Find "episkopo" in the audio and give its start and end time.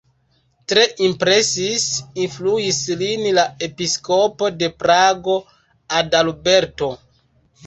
3.67-4.51